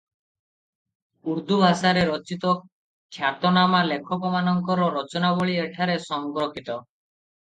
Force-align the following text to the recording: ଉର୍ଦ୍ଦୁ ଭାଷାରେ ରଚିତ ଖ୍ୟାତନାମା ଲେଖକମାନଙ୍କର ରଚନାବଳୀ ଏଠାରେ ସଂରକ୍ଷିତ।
ଉର୍ଦ୍ଦୁ 1.33 1.57
ଭାଷାରେ 1.63 2.05
ରଚିତ 2.11 2.53
ଖ୍ୟାତନାମା 3.17 3.81
ଲେଖକମାନଙ୍କର 3.89 4.87
ରଚନାବଳୀ 4.97 5.59
ଏଠାରେ 5.67 5.99
ସଂରକ୍ଷିତ। 6.07 6.79